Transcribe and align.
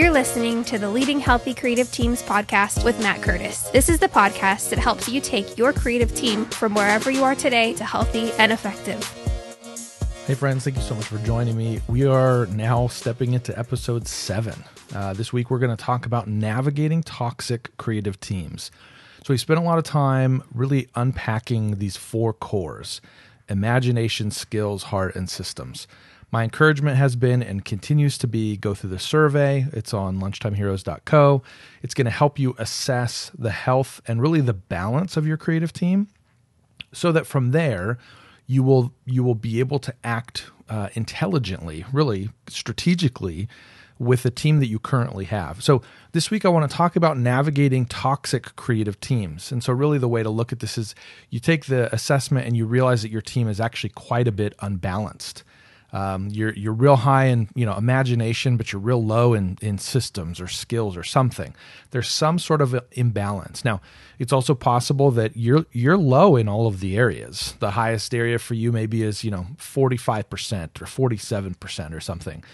You're 0.00 0.10
listening 0.10 0.64
to 0.64 0.78
the 0.78 0.88
Leading 0.88 1.20
Healthy 1.20 1.52
Creative 1.52 1.92
Teams 1.92 2.22
podcast 2.22 2.86
with 2.86 2.98
Matt 3.02 3.20
Curtis. 3.20 3.64
This 3.64 3.90
is 3.90 3.98
the 3.98 4.08
podcast 4.08 4.70
that 4.70 4.78
helps 4.78 5.10
you 5.10 5.20
take 5.20 5.58
your 5.58 5.74
creative 5.74 6.14
team 6.14 6.46
from 6.46 6.72
wherever 6.72 7.10
you 7.10 7.22
are 7.22 7.34
today 7.34 7.74
to 7.74 7.84
healthy 7.84 8.32
and 8.38 8.50
effective. 8.50 9.04
Hey, 10.26 10.32
friends, 10.32 10.64
thank 10.64 10.76
you 10.76 10.82
so 10.82 10.94
much 10.94 11.04
for 11.04 11.18
joining 11.18 11.54
me. 11.54 11.82
We 11.86 12.06
are 12.06 12.46
now 12.46 12.86
stepping 12.86 13.34
into 13.34 13.56
episode 13.58 14.08
seven. 14.08 14.64
Uh, 14.94 15.12
this 15.12 15.34
week, 15.34 15.50
we're 15.50 15.58
going 15.58 15.76
to 15.76 15.84
talk 15.84 16.06
about 16.06 16.26
navigating 16.26 17.02
toxic 17.02 17.76
creative 17.76 18.18
teams. 18.20 18.70
So, 19.26 19.34
we 19.34 19.36
spent 19.36 19.60
a 19.60 19.62
lot 19.62 19.76
of 19.76 19.84
time 19.84 20.42
really 20.54 20.88
unpacking 20.94 21.76
these 21.76 21.98
four 21.98 22.32
cores 22.32 23.02
imagination, 23.50 24.30
skills, 24.30 24.84
heart, 24.84 25.14
and 25.14 25.28
systems. 25.28 25.86
My 26.30 26.44
encouragement 26.44 26.96
has 26.96 27.16
been 27.16 27.42
and 27.42 27.64
continues 27.64 28.16
to 28.18 28.28
be 28.28 28.56
go 28.56 28.74
through 28.74 28.90
the 28.90 28.98
survey. 28.98 29.66
It's 29.72 29.92
on 29.92 30.20
lunchtimeheroes.co. 30.20 31.42
It's 31.82 31.94
going 31.94 32.04
to 32.04 32.10
help 32.10 32.38
you 32.38 32.54
assess 32.58 33.30
the 33.36 33.50
health 33.50 34.00
and 34.06 34.22
really 34.22 34.40
the 34.40 34.54
balance 34.54 35.16
of 35.16 35.26
your 35.26 35.36
creative 35.36 35.72
team 35.72 36.08
so 36.92 37.10
that 37.12 37.26
from 37.26 37.50
there 37.50 37.98
you 38.46 38.62
will 38.62 38.92
you 39.04 39.22
will 39.22 39.34
be 39.34 39.60
able 39.60 39.78
to 39.80 39.94
act 40.04 40.50
uh, 40.68 40.88
intelligently, 40.94 41.84
really 41.92 42.30
strategically 42.48 43.48
with 43.98 44.22
the 44.22 44.30
team 44.30 44.60
that 44.60 44.66
you 44.66 44.78
currently 44.78 45.26
have. 45.26 45.62
So, 45.62 45.82
this 46.12 46.30
week 46.30 46.44
I 46.44 46.48
want 46.48 46.68
to 46.68 46.76
talk 46.76 46.96
about 46.96 47.18
navigating 47.18 47.84
toxic 47.86 48.56
creative 48.56 48.98
teams. 48.98 49.52
And 49.52 49.62
so, 49.62 49.72
really, 49.72 49.98
the 49.98 50.08
way 50.08 50.22
to 50.22 50.30
look 50.30 50.52
at 50.52 50.60
this 50.60 50.78
is 50.78 50.94
you 51.28 51.38
take 51.38 51.66
the 51.66 51.94
assessment 51.94 52.46
and 52.46 52.56
you 52.56 52.66
realize 52.66 53.02
that 53.02 53.10
your 53.10 53.20
team 53.20 53.46
is 53.46 53.60
actually 53.60 53.90
quite 53.90 54.26
a 54.26 54.32
bit 54.32 54.54
unbalanced. 54.60 55.44
Um, 55.92 56.28
you're 56.28 56.52
you're 56.54 56.72
real 56.72 56.96
high 56.96 57.26
in 57.26 57.48
you 57.54 57.66
know 57.66 57.76
imagination, 57.76 58.56
but 58.56 58.72
you're 58.72 58.80
real 58.80 59.04
low 59.04 59.34
in 59.34 59.58
in 59.60 59.78
systems 59.78 60.40
or 60.40 60.46
skills 60.46 60.96
or 60.96 61.02
something. 61.02 61.54
There's 61.90 62.08
some 62.08 62.38
sort 62.38 62.60
of 62.60 62.78
imbalance. 62.92 63.64
Now, 63.64 63.80
it's 64.18 64.32
also 64.32 64.54
possible 64.54 65.10
that 65.12 65.36
you're 65.36 65.66
you're 65.72 65.96
low 65.96 66.36
in 66.36 66.48
all 66.48 66.66
of 66.66 66.80
the 66.80 66.96
areas. 66.96 67.54
The 67.58 67.72
highest 67.72 68.14
area 68.14 68.38
for 68.38 68.54
you 68.54 68.72
maybe 68.72 69.02
is 69.02 69.24
you 69.24 69.30
know 69.30 69.46
45 69.58 70.30
percent 70.30 70.80
or 70.80 70.86
47 70.86 71.54
percent 71.54 71.94
or 71.94 72.00
something. 72.00 72.44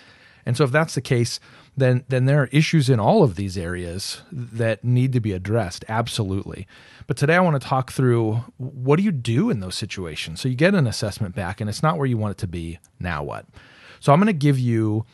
And 0.47 0.57
so 0.57 0.65
if 0.65 0.71
that's 0.71 0.95
the 0.95 1.01
case, 1.01 1.41
then 1.77 2.05
then 2.09 2.25
there 2.25 2.43
are 2.43 2.49
issues 2.53 2.89
in 2.89 2.99
all 2.99 3.23
of 3.23 3.37
these 3.37 3.59
areas 3.59 4.23
that 4.33 4.83
need 4.83 5.13
to 5.13 5.21
be 5.21 5.33
addressed 5.33 5.85
absolutely. 5.89 6.67
But 7.07 7.17
today 7.17 7.37
I 7.37 7.41
want 7.41 7.61
to 7.61 7.69
talk 7.69 7.93
through 7.93 8.45
what 8.57 8.97
do 8.97 9.03
you 9.03 9.13
do 9.13 9.51
in 9.51 9.61
those 9.61 9.75
situations? 9.75 10.41
So 10.41 10.49
you 10.49 10.55
get 10.55 10.75
an 10.75 10.87
assessment 10.87 11.35
back 11.35 11.61
and 11.61 11.69
it's 11.69 11.83
not 11.83 11.99
where 11.99 12.07
you 12.07 12.17
want 12.17 12.33
it 12.33 12.39
to 12.39 12.49
be. 12.49 12.79
Now 12.99 13.23
what? 13.23 13.47
So 14.01 14.13
I'm 14.13 14.19
going 14.19 14.27
to 14.27 14.33
give 14.33 14.59
you 14.59 15.05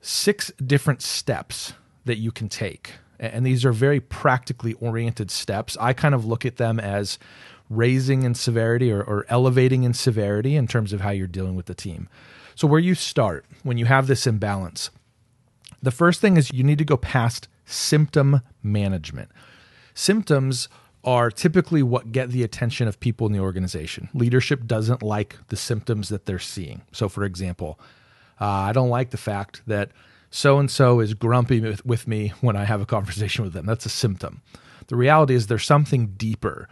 six 0.00 0.52
different 0.64 1.02
steps 1.02 1.72
that 2.04 2.18
you 2.18 2.30
can 2.30 2.48
take. 2.48 2.92
And 3.18 3.46
these 3.46 3.64
are 3.64 3.72
very 3.72 4.00
practically 4.00 4.74
oriented 4.74 5.30
steps. 5.30 5.76
I 5.80 5.92
kind 5.92 6.14
of 6.14 6.26
look 6.26 6.44
at 6.44 6.56
them 6.56 6.78
as 6.78 7.18
raising 7.70 8.22
in 8.22 8.34
severity 8.34 8.92
or, 8.92 9.02
or 9.02 9.24
elevating 9.28 9.84
in 9.84 9.94
severity 9.94 10.56
in 10.56 10.66
terms 10.66 10.92
of 10.92 11.00
how 11.00 11.10
you're 11.10 11.26
dealing 11.26 11.54
with 11.54 11.66
the 11.66 11.74
team. 11.74 12.08
So, 12.54 12.68
where 12.68 12.80
you 12.80 12.94
start 12.94 13.46
when 13.62 13.78
you 13.78 13.86
have 13.86 14.06
this 14.06 14.26
imbalance, 14.26 14.90
the 15.84 15.90
first 15.90 16.20
thing 16.20 16.36
is 16.36 16.52
you 16.52 16.64
need 16.64 16.78
to 16.78 16.84
go 16.84 16.96
past 16.96 17.48
symptom 17.64 18.40
management. 18.62 19.30
Symptoms 19.94 20.68
are 21.04 21.30
typically 21.30 21.82
what 21.82 22.12
get 22.12 22.30
the 22.30 22.42
attention 22.42 22.88
of 22.88 22.98
people 22.98 23.26
in 23.26 23.32
the 23.32 23.38
organization. 23.38 24.08
Leadership 24.14 24.66
doesn't 24.66 25.02
like 25.02 25.36
the 25.48 25.56
symptoms 25.56 26.08
that 26.08 26.24
they're 26.24 26.38
seeing. 26.38 26.82
So, 26.92 27.08
for 27.08 27.24
example, 27.24 27.78
uh, 28.40 28.46
I 28.46 28.72
don't 28.72 28.88
like 28.88 29.10
the 29.10 29.18
fact 29.18 29.62
that 29.66 29.90
so 30.30 30.58
and 30.58 30.70
so 30.70 31.00
is 31.00 31.14
grumpy 31.14 31.60
with, 31.60 31.84
with 31.84 32.08
me 32.08 32.32
when 32.40 32.56
I 32.56 32.64
have 32.64 32.80
a 32.80 32.86
conversation 32.86 33.44
with 33.44 33.52
them. 33.52 33.66
That's 33.66 33.86
a 33.86 33.90
symptom. 33.90 34.42
The 34.88 34.96
reality 34.96 35.34
is 35.34 35.46
there's 35.46 35.64
something 35.64 36.08
deeper. 36.16 36.68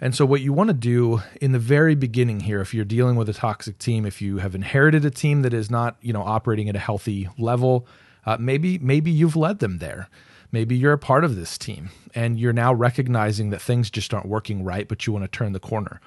And 0.00 0.14
so, 0.14 0.26
what 0.26 0.40
you 0.40 0.52
want 0.52 0.68
to 0.68 0.74
do 0.74 1.20
in 1.40 1.52
the 1.52 1.58
very 1.58 1.94
beginning 1.94 2.40
here, 2.40 2.60
if 2.60 2.74
you're 2.74 2.84
dealing 2.84 3.16
with 3.16 3.28
a 3.28 3.32
toxic 3.34 3.78
team, 3.78 4.04
if 4.04 4.20
you 4.20 4.38
have 4.38 4.54
inherited 4.54 5.04
a 5.04 5.10
team 5.10 5.42
that 5.42 5.54
is 5.54 5.70
not, 5.70 5.96
you 6.00 6.12
know, 6.12 6.22
operating 6.22 6.68
at 6.68 6.74
a 6.74 6.80
healthy 6.80 7.28
level, 7.38 7.86
uh, 8.26 8.36
maybe 8.38 8.78
maybe 8.78 9.10
you've 9.10 9.36
led 9.36 9.58
them 9.58 9.78
there. 9.78 10.08
Maybe 10.52 10.76
you're 10.76 10.92
a 10.92 10.98
part 10.98 11.24
of 11.24 11.34
this 11.34 11.58
team 11.58 11.90
and 12.14 12.38
you're 12.38 12.52
now 12.52 12.72
recognizing 12.72 13.50
that 13.50 13.60
things 13.60 13.90
just 13.90 14.14
aren't 14.14 14.28
working 14.28 14.62
right, 14.62 14.86
but 14.86 15.06
you 15.06 15.12
want 15.12 15.24
to 15.24 15.28
turn 15.28 15.52
the 15.52 15.58
corner. 15.58 16.00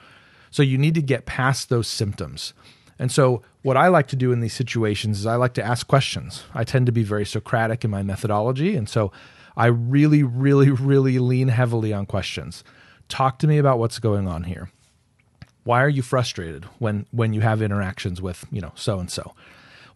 So 0.52 0.64
you 0.64 0.78
need 0.78 0.96
to 0.96 1.02
get 1.02 1.26
past 1.26 1.68
those 1.68 1.88
symptoms. 1.88 2.54
And 3.00 3.12
so, 3.12 3.42
what 3.62 3.78
I 3.78 3.90
like 3.90 4.08
to 4.08 4.16
do 4.16 4.32
in 4.32 4.40
these 4.40 4.54
situations 4.54 5.20
is 5.20 5.26
I 5.26 5.36
like 5.36 5.54
to 5.56 5.64
ask 5.64 5.88
questions. 5.88 6.44
I 6.54 6.64
tend 6.64 6.86
to 6.86 6.92
be 6.92 7.04
very 7.04 7.26
Socratic 7.26 7.84
in 7.84 7.92
my 7.92 8.02
methodology. 8.02 8.76
And 8.76 8.90
so, 8.90 9.12
I 9.56 9.68
really, 9.68 10.24
really, 10.24 10.72
really 10.72 11.20
lean 11.20 11.50
heavily 11.50 11.94
on 11.94 12.06
questions. 12.06 12.64
Talk 13.10 13.40
to 13.40 13.48
me 13.48 13.58
about 13.58 13.80
what's 13.80 14.00
going 14.00 14.28
on 14.28 14.44
here. 14.44 14.72
Why 15.64 15.84
are 15.84 15.90
you 15.90 16.02
frustrated 16.02 16.66
when 16.80 17.06
when 17.12 17.34
you 17.34 17.42
have 17.42 17.62
interactions 17.62 18.22
with, 18.22 18.46
you 18.52 18.62
know, 18.62 18.72
so 18.76 19.00
and 19.00 19.12
so? 19.12 19.34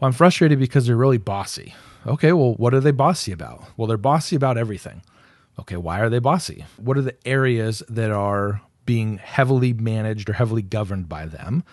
Well, 0.02 0.08
I'm 0.08 0.14
frustrated 0.14 0.60
because 0.60 0.88
they're 0.88 0.98
really 0.98 1.18
bossy. 1.18 1.74
Okay, 2.08 2.34
well, 2.34 2.56
what 2.56 2.74
are 2.74 2.80
they 2.80 2.92
bossy 2.92 3.32
about? 3.32 3.64
Well, 3.78 3.88
they're 3.88 3.98
bossy 3.98 4.36
about 4.36 4.58
everything. 4.58 5.04
Okay, 5.60 5.78
why 5.78 6.00
are 6.00 6.10
they 6.10 6.20
bossy? 6.20 6.66
What 6.78 6.98
are 6.98 7.02
the 7.02 7.16
areas 7.26 7.84
that 7.88 8.12
are 8.12 8.62
being 8.86 9.18
heavily 9.20 9.74
managed 9.74 10.30
or 10.30 10.34
heavily 10.34 10.64
governed 10.64 11.08
by 11.08 11.28
them? 11.28 11.64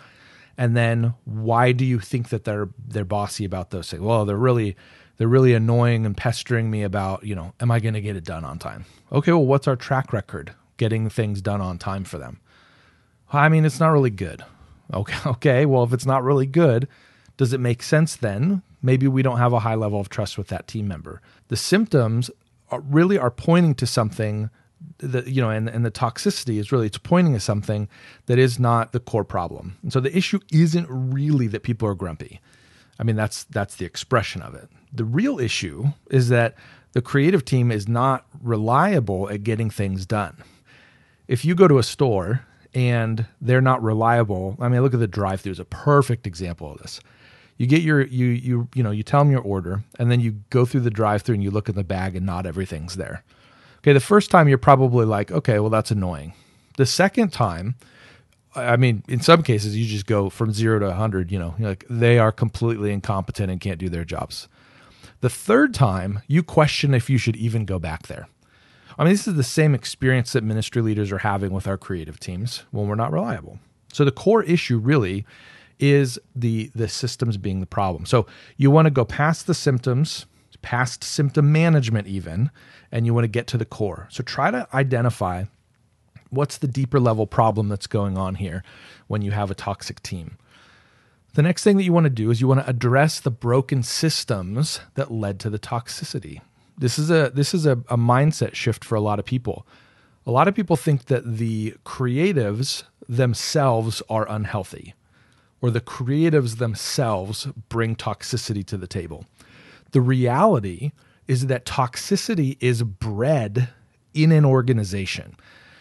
And 0.59 0.77
then 0.77 1.15
why 1.25 1.73
do 1.73 1.85
you 1.85 1.99
think 1.99 2.29
that 2.29 2.45
they're 2.45 2.69
they're 2.87 3.05
bossy 3.05 3.45
about 3.45 3.71
those 3.71 3.91
things? 3.91 4.03
Well, 4.03 4.25
they're 4.25 4.37
really 4.37 4.77
they're 5.17 5.29
really 5.29 5.55
annoying 5.55 6.05
and 6.05 6.17
pestering 6.17 6.71
me 6.71 6.83
about, 6.83 7.25
you 7.25 7.35
know, 7.35 7.55
am 7.61 7.71
I 7.71 7.81
going 7.81 7.95
to 7.95 8.01
get 8.01 8.15
it 8.15 8.25
done 8.25 8.45
on 8.45 8.59
time? 8.59 8.85
Okay, 9.11 9.33
well, 9.33 9.47
what's 9.47 9.67
our 9.67 9.77
track 9.77 10.13
record? 10.13 10.55
getting 10.79 11.11
things 11.11 11.43
done 11.43 11.61
on 11.61 11.77
time 11.77 12.05
for 12.05 12.17
them. 12.17 12.41
I 13.31 13.51
mean, 13.51 13.67
it's 13.67 13.81
not 13.81 13.89
really 13.89 14.11
good. 14.11 14.43
Okay, 14.95 15.19
okay. 15.27 15.67
Well, 15.67 15.83
if 15.83 15.93
it's 15.93 16.07
not 16.07 16.25
really 16.25 16.47
good, 16.47 16.89
does 17.39 17.55
it 17.55 17.61
make 17.61 17.83
sense 17.83 18.17
then? 18.17 18.63
Maybe 18.83 19.09
we 19.09 19.23
don't 19.23 19.39
have 19.39 19.55
a 19.55 19.61
high 19.61 19.75
level 19.75 19.99
of 19.99 20.11
trust 20.11 20.37
with 20.37 20.49
that 20.49 20.69
team 20.69 20.87
member. 20.87 21.23
The 21.49 21.57
symptoms 21.57 22.31
are 22.71 22.81
really 22.81 23.17
are 23.17 23.31
pointing 23.31 23.75
to 23.77 23.87
something 23.87 24.51
that 24.99 25.29
you 25.29 25.41
know, 25.41 25.49
and, 25.49 25.69
and 25.69 25.85
the 25.87 25.91
toxicity 25.91 26.59
is 26.59 26.71
really 26.71 26.87
it's 26.87 26.99
pointing 26.99 27.33
to 27.33 27.41
something 27.41 27.89
that 28.27 28.39
is 28.39 28.59
not 28.59 28.93
the 28.93 29.01
core 29.01 29.25
problem. 29.25 29.79
And 29.83 29.93
so 29.93 30.01
the 30.01 30.15
issue 30.15 30.41
isn't 30.53 30.87
really 30.91 31.47
that 31.47 31.63
people 31.63 31.89
are 31.89 31.95
grumpy. 31.95 32.41
I 32.99 33.05
mean, 33.05 33.17
that's 33.17 33.45
that's 33.45 33.77
the 33.77 33.87
expression 33.87 34.43
of 34.43 34.55
it. 34.55 34.69
The 34.93 35.05
real 35.05 35.41
issue 35.41 35.87
is 36.11 36.29
that 36.29 36.55
the 36.93 37.01
creative 37.01 37.45
team 37.45 37.73
is 37.73 37.89
not 37.89 38.27
reliable 38.43 39.31
at 39.31 39.43
getting 39.43 39.71
things 39.71 40.05
done 40.05 40.43
if 41.29 41.45
you 41.45 41.55
go 41.55 41.69
to 41.69 41.79
a 41.79 41.83
store 41.83 42.41
and 42.79 43.27
they're 43.41 43.61
not 43.61 43.83
reliable, 43.83 44.57
I 44.61 44.69
mean, 44.69 44.81
look 44.83 44.95
at 44.95 45.01
the 45.01 45.09
drive-through 45.09 45.51
is 45.51 45.59
a 45.59 45.65
perfect 45.65 46.29
example 46.29 46.71
of 46.71 46.79
this. 46.79 47.01
You 47.57 47.67
get 47.67 47.83
your 47.83 48.07
you 48.07 48.27
you 48.27 48.69
you 48.73 48.85
know 48.85 48.93
you 48.93 49.03
tell 49.03 49.21
them 49.25 49.33
your 49.33 49.41
order, 49.41 49.83
and 49.99 50.13
then 50.13 50.21
you 50.21 50.37
go 50.51 50.65
through 50.65 50.83
the 50.83 50.91
drive-through 50.91 51.35
and 51.35 51.43
you 51.43 51.51
look 51.51 51.69
in 51.69 51.75
the 51.75 51.83
bag, 51.83 52.15
and 52.15 52.25
not 52.25 52.47
everything's 52.47 52.95
there. 52.95 53.25
Okay, 53.79 53.93
the 53.93 53.99
first 53.99 54.31
time 54.31 54.49
you're 54.49 54.59
probably 54.59 55.05
like, 55.05 55.33
okay, 55.33 55.59
well 55.59 55.71
that's 55.71 55.91
annoying. 55.91 56.35
The 56.77 56.87
second 56.87 57.33
time, 57.33 57.75
I 58.55 58.77
mean, 58.77 59.03
in 59.09 59.21
some 59.21 59.43
cases 59.43 59.77
you 59.77 59.87
just 59.87 60.07
go 60.07 60.31
from 60.31 60.53
zero 60.53 60.79
to 60.79 60.93
hundred. 60.93 61.33
You 61.33 61.41
know, 61.41 61.55
like 61.59 61.85
they 61.91 62.21
are 62.21 62.31
completely 62.31 62.93
incompetent 62.93 63.51
and 63.51 63.61
can't 63.61 63.81
do 63.81 63.89
their 63.89 64.05
jobs. 64.05 64.47
The 65.21 65.31
third 65.31 65.75
time, 65.75 66.23
you 66.29 66.45
question 66.45 66.95
if 66.95 67.11
you 67.11 67.19
should 67.19 67.35
even 67.35 67.65
go 67.65 67.81
back 67.81 68.07
there. 68.07 68.29
I 68.99 69.05
mean, 69.05 69.13
this 69.13 69.29
is 69.29 69.35
the 69.35 69.45
same 69.45 69.75
experience 69.75 70.33
that 70.33 70.43
ministry 70.43 70.83
leaders 70.83 71.13
are 71.13 71.19
having 71.19 71.53
with 71.53 71.69
our 71.69 71.79
creative 71.79 72.19
teams 72.19 72.65
when 72.73 72.89
we're 72.89 72.97
not 72.97 73.13
reliable. 73.13 73.61
So 73.93 74.05
the 74.05 74.11
core 74.11 74.43
issue 74.43 74.79
really 74.79 75.25
is 75.79 76.19
the 76.35 76.71
the 76.75 76.89
systems 76.89 77.37
being 77.37 77.61
the 77.61 77.67
problem. 77.67 78.05
So 78.05 78.27
you 78.57 78.71
want 78.71 78.87
to 78.87 78.91
go 78.91 79.05
past 79.05 79.47
the 79.47 79.55
symptoms, 79.55 80.27
past 80.63 81.05
symptom 81.05 81.53
management 81.53 82.09
even, 82.09 82.51
and 82.91 83.07
you 83.07 83.15
want 83.15 83.25
to 83.25 83.29
get 83.29 83.47
to 83.49 83.57
the 83.57 83.65
core. 83.65 84.09
So 84.11 84.25
try 84.25 84.51
to 84.51 84.67
identify 84.75 85.45
what's 86.31 86.59
the 86.59 86.69
deeper 86.69 86.99
level 86.99 87.27
problem 87.27 87.69
that's 87.69 87.87
going 87.87 88.19
on 88.19 88.35
here 88.35 88.65
when 89.07 89.23
you 89.23 89.31
have 89.31 89.51
a 89.51 89.55
toxic 89.55 90.03
team. 90.03 90.37
The 91.35 91.43
next 91.43 91.63
thing 91.63 91.77
that 91.77 91.85
you 91.85 91.93
want 91.93 92.05
to 92.05 92.11
do 92.11 92.31
is 92.31 92.41
you 92.41 92.49
want 92.49 92.61
to 92.61 92.69
address 92.69 93.21
the 93.21 93.31
broken 93.31 93.85
systems 93.85 94.81
that 94.95 95.13
led 95.13 95.39
to 95.41 95.51
the 95.51 95.59
toxicity. 95.59 96.41
This 96.79 96.99
is 96.99 97.11
a 97.11 97.31
this 97.35 97.55
is 97.55 97.67
a, 97.67 97.73
a 97.89 97.97
mindset 97.97 98.55
shift 98.55 98.85
for 98.85 98.95
a 98.95 99.01
lot 99.01 99.19
of 99.19 99.25
people. 99.25 99.67
A 100.27 100.31
lot 100.31 100.49
of 100.49 100.55
people 100.55 100.77
think 100.77 101.07
that 101.07 101.39
the 101.39 101.75
creatives 101.85 102.85
themselves 103.09 104.03
are 104.09 104.29
unhealthy, 104.29 104.95
or 105.61 105.71
the 105.71 105.81
creatives 105.81 106.59
themselves 106.59 107.49
bring 107.69 107.97
toxicity 107.97 108.65
to 108.67 108.77
the 108.77 108.87
table. 108.87 109.25
The 109.93 110.01
reality 110.01 110.93
is 111.27 111.47
that 111.47 111.65
toxicity 111.65 112.57
is 112.61 112.83
bred 112.83 113.71
in 114.15 114.33
an 114.33 114.45
organization. 114.45 115.37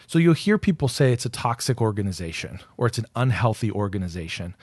So 0.06 0.18
you'll 0.18 0.34
hear 0.34 0.56
people 0.56 0.88
say 0.88 1.12
it's 1.12 1.26
a 1.26 1.30
toxic 1.30 1.80
organization 1.82 2.60
or 2.76 2.86
it's 2.86 2.98
an 2.98 3.06
unhealthy 3.14 3.70
organization. 3.70 4.54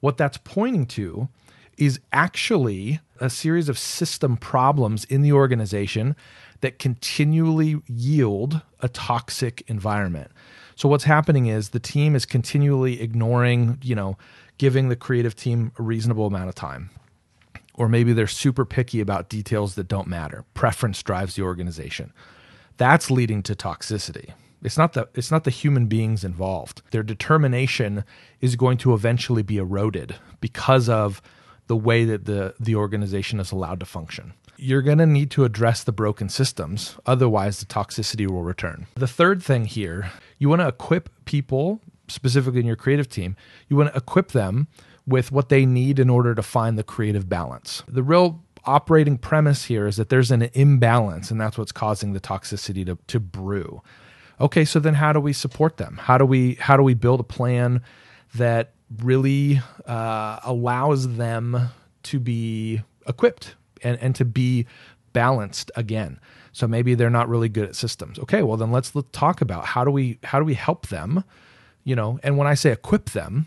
What 0.00 0.16
that's 0.16 0.38
pointing 0.38 0.86
to 0.86 1.28
is 1.76 2.00
actually 2.12 3.00
a 3.20 3.30
series 3.30 3.68
of 3.68 3.78
system 3.78 4.36
problems 4.36 5.04
in 5.04 5.22
the 5.22 5.32
organization 5.32 6.16
that 6.60 6.78
continually 6.78 7.80
yield 7.86 8.62
a 8.80 8.88
toxic 8.88 9.62
environment. 9.66 10.30
So 10.74 10.88
what's 10.88 11.04
happening 11.04 11.46
is 11.46 11.70
the 11.70 11.80
team 11.80 12.14
is 12.14 12.26
continually 12.26 13.00
ignoring, 13.00 13.78
you 13.82 13.94
know, 13.94 14.16
giving 14.58 14.88
the 14.88 14.96
creative 14.96 15.34
team 15.34 15.72
a 15.78 15.82
reasonable 15.82 16.26
amount 16.26 16.48
of 16.48 16.54
time. 16.54 16.90
Or 17.74 17.88
maybe 17.88 18.12
they're 18.12 18.26
super 18.26 18.64
picky 18.64 19.00
about 19.00 19.28
details 19.28 19.74
that 19.74 19.88
don't 19.88 20.08
matter. 20.08 20.44
Preference 20.54 21.02
drives 21.02 21.34
the 21.34 21.42
organization. 21.42 22.12
That's 22.78 23.10
leading 23.10 23.42
to 23.44 23.54
toxicity. 23.54 24.32
It's 24.62 24.78
not 24.78 24.94
the 24.94 25.08
it's 25.14 25.30
not 25.30 25.44
the 25.44 25.50
human 25.50 25.86
beings 25.86 26.24
involved. 26.24 26.82
Their 26.90 27.02
determination 27.02 28.04
is 28.40 28.56
going 28.56 28.78
to 28.78 28.94
eventually 28.94 29.42
be 29.42 29.58
eroded 29.58 30.16
because 30.40 30.88
of 30.88 31.20
the 31.66 31.76
way 31.76 32.04
that 32.04 32.24
the 32.24 32.54
the 32.58 32.74
organization 32.74 33.40
is 33.40 33.52
allowed 33.52 33.80
to 33.80 33.86
function. 33.86 34.34
You're 34.58 34.82
going 34.82 34.98
to 34.98 35.06
need 35.06 35.30
to 35.32 35.44
address 35.44 35.84
the 35.84 35.92
broken 35.92 36.30
systems, 36.30 36.96
otherwise 37.04 37.60
the 37.60 37.66
toxicity 37.66 38.26
will 38.26 38.42
return. 38.42 38.86
The 38.94 39.06
third 39.06 39.42
thing 39.42 39.66
here, 39.66 40.10
you 40.38 40.48
want 40.48 40.62
to 40.62 40.68
equip 40.68 41.10
people, 41.26 41.80
specifically 42.08 42.60
in 42.60 42.66
your 42.66 42.76
creative 42.76 43.08
team, 43.08 43.36
you 43.68 43.76
want 43.76 43.92
to 43.92 43.96
equip 43.98 44.32
them 44.32 44.68
with 45.06 45.30
what 45.30 45.50
they 45.50 45.66
need 45.66 45.98
in 45.98 46.08
order 46.08 46.34
to 46.34 46.42
find 46.42 46.78
the 46.78 46.82
creative 46.82 47.28
balance. 47.28 47.82
The 47.86 48.02
real 48.02 48.42
operating 48.66 49.16
premise 49.18 49.64
here 49.64 49.86
is 49.86 49.96
that 49.96 50.08
there's 50.08 50.30
an 50.30 50.48
imbalance 50.54 51.30
and 51.30 51.40
that's 51.40 51.56
what's 51.56 51.72
causing 51.72 52.12
the 52.12 52.20
toxicity 52.20 52.84
to, 52.84 52.98
to 53.06 53.20
brew 53.20 53.80
okay 54.40 54.64
so 54.64 54.80
then 54.80 54.94
how 54.94 55.12
do 55.12 55.20
we 55.20 55.32
support 55.32 55.76
them 55.76 55.98
how 56.02 56.18
do 56.18 56.26
we 56.26 56.54
how 56.54 56.76
do 56.76 56.82
we 56.82 56.92
build 56.92 57.20
a 57.20 57.24
plan 57.24 57.80
that 58.34 58.72
really 59.02 59.60
uh, 59.86 60.40
allows 60.44 61.16
them 61.16 61.68
to 62.04 62.20
be 62.20 62.82
equipped 63.06 63.54
and, 63.82 63.98
and 64.00 64.14
to 64.14 64.24
be 64.24 64.66
balanced 65.12 65.70
again 65.76 66.20
so 66.52 66.68
maybe 66.68 66.94
they're 66.94 67.10
not 67.10 67.28
really 67.28 67.48
good 67.48 67.68
at 67.68 67.74
systems 67.74 68.18
okay 68.18 68.42
well 68.42 68.56
then 68.56 68.70
let's, 68.70 68.94
let's 68.94 69.08
talk 69.12 69.40
about 69.40 69.64
how 69.64 69.82
do 69.82 69.90
we 69.90 70.18
how 70.24 70.38
do 70.38 70.44
we 70.44 70.54
help 70.54 70.88
them 70.88 71.24
you 71.84 71.96
know 71.96 72.18
and 72.22 72.36
when 72.36 72.46
i 72.46 72.52
say 72.52 72.70
equip 72.70 73.10
them 73.10 73.46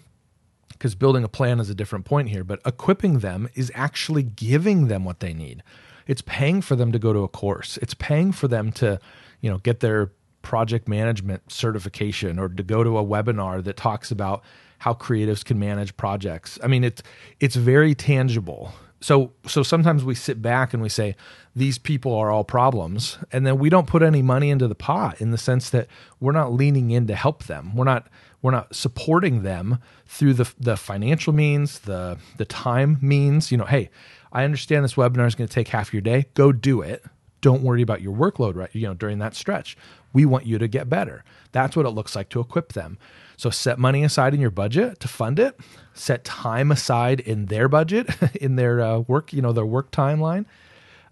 because 0.80 0.96
building 0.96 1.26
a 1.26 1.28
plan 1.28 1.60
is 1.60 1.70
a 1.70 1.76
different 1.76 2.06
point 2.06 2.30
here, 2.30 2.46
but 2.46 2.62
equipping 2.66 3.20
them 3.20 3.50
is 3.54 3.70
actually 3.76 4.24
giving 4.24 4.88
them 4.88 5.04
what 5.04 5.20
they 5.20 5.34
need. 5.34 5.62
It's 6.08 6.22
paying 6.22 6.62
for 6.62 6.78
them 6.78 6.94
to 6.94 6.98
go 6.98 7.12
to 7.12 7.20
a 7.20 7.28
course. 7.28 7.78
It's 7.82 7.94
paying 7.94 8.32
for 8.32 8.48
them 8.48 8.72
to, 8.74 8.98
you 9.42 9.52
know, 9.52 9.58
get 9.58 9.82
their 9.82 10.12
project 10.42 10.88
management 10.88 11.52
certification 11.52 12.40
or 12.40 12.48
to 12.48 12.64
go 12.64 12.82
to 12.82 12.98
a 12.98 13.04
webinar 13.04 13.62
that 13.66 13.76
talks 13.76 14.10
about 14.10 14.42
how 14.80 14.94
creatives 14.94 15.46
can 15.46 15.60
manage 15.60 15.96
projects. 15.98 16.58
I 16.64 16.68
mean, 16.68 16.84
it's 16.84 17.04
it's 17.40 17.56
very 17.56 17.96
tangible. 17.96 18.74
So 19.02 19.32
so 19.46 19.64
sometimes 19.64 20.04
we 20.04 20.16
sit 20.16 20.42
back 20.42 20.74
and 20.74 20.82
we 20.84 20.90
say 20.90 21.16
these 21.56 21.78
people 21.78 22.14
are 22.14 22.30
all 22.30 22.44
problems 22.44 23.18
and 23.32 23.46
then 23.46 23.58
we 23.58 23.70
don't 23.70 23.88
put 23.88 24.02
any 24.02 24.22
money 24.22 24.50
into 24.50 24.68
the 24.68 24.76
pot 24.76 25.22
in 25.22 25.32
the 25.32 25.38
sense 25.38 25.70
that 25.70 25.88
we're 26.20 26.32
not 26.32 26.54
leaning 26.54 26.92
in 26.92 27.08
to 27.08 27.16
help 27.16 27.46
them. 27.46 27.76
We're 27.76 27.86
not 27.86 28.08
we're 28.42 28.52
not 28.52 28.74
supporting 28.74 29.44
them 29.44 29.80
through 30.06 30.34
the 30.34 30.54
the 30.60 30.78
financial 30.78 31.34
means, 31.34 31.80
the 31.80 32.18
the 32.38 32.46
time 32.46 32.98
means. 33.02 33.52
You 33.52 33.58
know, 33.58 33.66
hey, 33.66 33.90
I 34.32 34.44
understand 34.44 34.84
this 34.84 34.96
webinar 34.96 35.28
is 35.28 35.36
going 35.36 35.48
to 35.48 35.54
take 35.54 35.70
half 35.70 35.94
your 35.94 36.02
day. 36.02 36.26
Go 36.34 36.52
do 36.52 36.82
it. 36.82 37.04
Don't 37.42 37.64
worry 37.64 37.82
about 37.82 38.02
your 38.02 38.16
workload 38.16 38.56
right, 38.56 38.70
you 38.74 38.88
know, 38.88 38.94
during 38.94 39.20
that 39.20 39.34
stretch. 39.34 39.78
We 40.12 40.26
want 40.26 40.46
you 40.46 40.58
to 40.58 40.68
get 40.68 40.90
better. 40.90 41.24
That's 41.52 41.76
what 41.76 41.86
it 41.86 41.92
looks 41.92 42.16
like 42.16 42.30
to 42.30 42.40
equip 42.40 42.74
them. 42.74 42.98
So 43.40 43.50
set 43.50 43.80
money 43.80 44.04
aside 44.04 44.34
in 44.34 44.42
your 44.42 44.52
budget 44.52 45.00
to 45.00 45.08
fund 45.08 45.40
it. 45.40 45.58
Set 45.94 46.26
time 46.26 46.74
aside 46.74 47.22
in 47.22 47.46
their 47.46 47.70
budget, 47.70 48.10
in 48.36 48.58
their 48.58 48.82
uh, 48.82 49.00
work, 49.00 49.32
you 49.32 49.42
know, 49.42 49.54
their 49.54 49.66
work 49.66 49.92
timeline. 49.92 50.44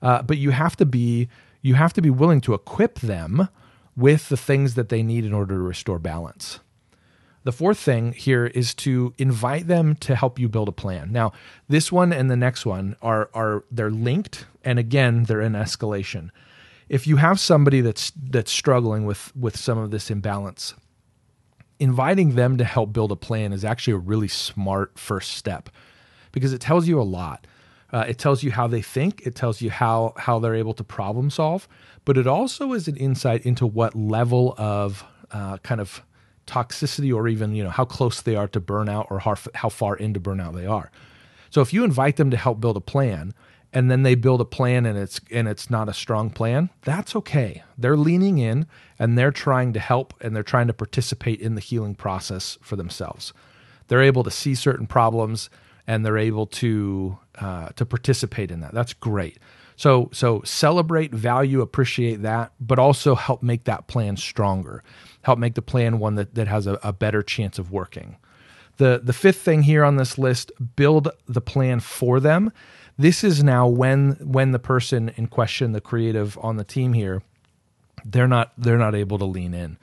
Uh, 0.02 0.22
but 0.24 0.38
you 0.38 0.50
have 0.50 0.76
to 0.76 0.86
be 0.86 1.30
you 1.62 1.76
have 1.76 1.94
to 1.94 2.02
be 2.02 2.10
willing 2.10 2.42
to 2.42 2.54
equip 2.54 3.00
them 3.00 3.48
with 3.96 4.28
the 4.28 4.36
things 4.36 4.74
that 4.74 4.90
they 4.90 5.04
need 5.04 5.24
in 5.24 5.34
order 5.34 5.56
to 5.56 5.62
restore 5.62 6.00
balance. 6.00 6.60
The 7.46 7.54
fourth 7.54 7.80
thing 7.80 8.12
here 8.12 8.48
is 8.48 8.74
to 8.76 9.14
invite 9.18 9.68
them 9.68 9.96
to 9.96 10.14
help 10.14 10.38
you 10.38 10.50
build 10.50 10.68
a 10.68 10.74
plan. 10.74 11.14
Now, 11.14 11.32
this 11.70 11.94
one 11.94 12.12
and 12.12 12.30
the 12.30 12.36
next 12.36 12.66
one 12.66 12.98
are 13.02 13.30
are 13.34 13.64
they're 13.72 13.90
linked 13.90 14.46
and 14.66 14.78
again, 14.78 15.24
they're 15.24 15.40
in 15.40 15.54
escalation. 15.54 16.32
If 16.90 17.08
you 17.08 17.16
have 17.16 17.40
somebody 17.40 17.80
that's 17.80 18.12
that's 18.22 18.52
struggling 18.52 19.06
with 19.06 19.34
with 19.34 19.56
some 19.56 19.78
of 19.78 19.92
this 19.92 20.12
imbalance, 20.12 20.74
inviting 21.80 22.36
them 22.36 22.58
to 22.58 22.64
help 22.64 22.94
build 22.94 23.12
a 23.12 23.16
plan 23.16 23.54
is 23.54 23.64
actually 23.64 23.94
a 23.94 23.98
really 23.98 24.28
smart 24.28 24.98
first 24.98 25.32
step 25.34 25.70
because 26.32 26.54
it 26.54 26.62
tells 26.62 26.88
you 26.88 27.00
a 27.00 27.04
lot. 27.04 27.48
Uh, 27.92 28.06
it 28.08 28.18
tells 28.18 28.44
you 28.44 28.52
how 28.52 28.68
they 28.68 28.82
think. 28.82 29.26
It 29.26 29.36
tells 29.36 29.62
you 29.62 29.70
how 29.70 30.14
how 30.18 30.40
they're 30.40 30.56
able 30.56 30.74
to 30.74 30.84
problem 30.84 31.30
solve, 31.30 31.68
but 32.04 32.18
it 32.18 32.28
also 32.28 32.74
is 32.74 32.88
an 32.88 32.98
insight 32.98 33.46
into 33.46 33.66
what 33.66 33.96
level 33.96 34.54
of 34.58 35.06
uh, 35.32 35.58
kind 35.60 35.80
of 35.80 36.04
toxicity 36.48 37.14
or 37.14 37.28
even 37.28 37.54
you 37.54 37.64
know 37.64 37.70
how 37.70 37.86
close 37.86 38.22
they 38.22 38.36
are 38.36 38.48
to 38.48 38.60
burnout 38.60 39.06
or 39.12 39.20
how, 39.20 39.36
how 39.54 39.70
far 39.70 39.96
into 39.98 40.20
burnout 40.20 40.56
they 40.56 40.66
are 40.66 40.90
so 41.50 41.62
if 41.62 41.74
you 41.74 41.84
invite 41.84 42.16
them 42.16 42.32
to 42.32 42.38
help 42.38 42.62
build 42.62 42.78
a 42.78 42.82
plan 42.82 43.34
and 43.74 43.92
then 43.92 44.04
they 44.04 44.16
build 44.16 44.42
a 44.42 44.46
plan 44.46 44.86
and 44.86 44.98
it's 44.98 45.20
and 45.32 45.48
it's 45.48 45.70
not 45.70 45.90
a 45.90 45.94
strong 45.94 46.30
plan 46.30 46.70
that's 46.84 47.16
okay. 47.16 47.64
They're 47.78 47.98
leaning 47.98 48.38
in 48.38 48.68
and 48.98 49.18
they're 49.18 49.32
trying 49.32 49.74
to 49.74 49.80
help 49.80 50.14
and 50.22 50.36
they're 50.36 50.44
trying 50.44 50.68
to 50.68 50.74
participate 50.74 51.40
in 51.42 51.56
the 51.56 51.62
healing 51.62 51.96
process 51.96 52.58
for 52.62 52.76
themselves. 52.76 53.34
They're 53.88 54.02
able 54.02 54.24
to 54.24 54.32
see 54.32 54.56
certain 54.56 54.88
problems 54.88 55.50
and 55.86 56.06
they're 56.06 56.18
able 56.18 56.48
to 56.48 57.18
uh, 57.40 57.70
to 57.70 57.86
participate 57.86 58.52
in 58.52 58.62
that. 58.62 58.74
That's 58.74 58.94
great. 58.94 59.38
So 59.76 60.10
so 60.12 60.42
celebrate 60.44 61.14
value 61.14 61.62
appreciate 61.62 62.22
that 62.24 62.54
but 62.60 62.80
also 62.80 63.16
help 63.16 63.44
make 63.44 63.66
that 63.66 63.88
plan 63.88 64.18
stronger. 64.18 64.84
Help 65.22 65.40
make 65.40 65.56
the 65.56 65.62
plan 65.62 66.00
one 66.00 66.16
that, 66.16 66.36
that 66.36 66.48
has 66.48 66.68
a, 66.68 66.80
a 66.84 66.94
better 66.94 67.22
chance 67.22 67.60
of 67.60 67.72
working. 67.72 68.18
The, 68.78 69.02
the 69.04 69.14
fifth 69.14 69.42
thing 69.42 69.64
here 69.64 69.84
on 69.84 69.98
this 69.98 70.18
list 70.18 70.52
build 70.76 71.10
the 71.28 71.42
plan 71.42 71.80
for 71.80 72.20
them. 72.20 72.52
This 72.98 73.24
is 73.24 73.44
now 73.44 73.68
when 73.68 74.14
when 74.14 74.52
the 74.52 74.60
person 74.60 75.10
in 75.16 75.28
question, 75.28 75.72
the 75.72 75.82
creative 75.82 76.38
on 76.42 76.58
the 76.58 76.64
team 76.64 76.94
here, 76.94 77.22
they're 78.04 78.28
not 78.28 78.54
they're 78.58 78.78
not 78.78 78.96
able 78.96 79.18
to 79.20 79.26
lean 79.26 79.54
in. 79.54 79.78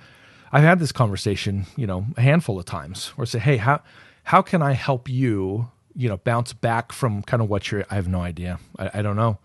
I've 0.52 0.64
had 0.64 0.78
this 0.78 0.92
conversation, 0.92 1.66
you 1.76 1.86
know, 1.86 2.06
a 2.16 2.20
handful 2.20 2.58
of 2.58 2.64
times 2.64 3.08
where 3.10 3.24
I 3.24 3.26
say, 3.26 3.38
hey, 3.38 3.56
how 3.56 3.82
how 4.24 4.42
can 4.42 4.62
I 4.62 4.72
help 4.72 5.08
you, 5.08 5.70
you 5.94 6.08
know, 6.08 6.16
bounce 6.16 6.52
back 6.52 6.92
from 6.92 7.22
kind 7.22 7.42
of 7.42 7.48
what 7.48 7.70
you're 7.70 7.84
I 7.90 7.94
have 7.96 8.08
no 8.08 8.20
idea. 8.20 8.58
I, 8.78 8.90
I 8.94 9.02
don't 9.02 9.16
know. 9.16 9.38